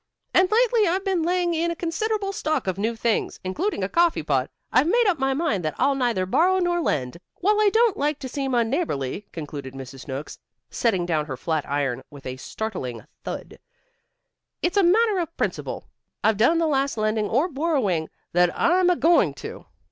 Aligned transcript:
"And 0.33 0.49
lately 0.49 0.87
I've 0.87 1.03
been 1.05 1.21
laying 1.21 1.53
in 1.53 1.69
a 1.69 1.75
considerable 1.75 2.33
stock 2.33 2.65
of 2.65 2.79
new 2.79 2.95
things, 2.95 3.39
including 3.43 3.83
a 3.83 3.87
coffee 3.87 4.23
pot. 4.23 4.49
I've 4.71 4.87
made 4.87 5.05
up 5.07 5.19
my 5.19 5.35
mind 5.35 5.63
that 5.63 5.75
I'll 5.77 5.93
neither 5.93 6.25
borrow 6.25 6.57
nor 6.57 6.81
lend. 6.81 7.17
While 7.35 7.59
I 7.61 7.69
don't 7.71 7.95
like 7.95 8.17
to 8.21 8.27
seem 8.27 8.55
unneighborly," 8.55 9.27
concluded 9.31 9.75
Mrs. 9.75 9.99
Snooks, 10.05 10.39
setting 10.71 11.05
down 11.05 11.27
her 11.27 11.37
flat 11.37 11.69
iron 11.69 12.01
with 12.09 12.25
a 12.25 12.37
startling 12.37 13.05
thud, 13.23 13.59
"it's 14.63 14.75
a 14.77 14.81
matter 14.81 15.19
of 15.19 15.37
principle. 15.37 15.83
I've 16.23 16.37
done 16.37 16.57
the 16.57 16.65
last 16.65 16.97
lending 16.97 17.29
or 17.29 17.47
borrowing 17.47 18.09
that 18.33 18.49
I'm 18.59 18.89
a 18.89 18.95
going 18.95 19.35
to." 19.35 19.67